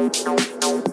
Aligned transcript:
não, 0.00 0.08
não, 0.24 0.36
não. 0.62 0.89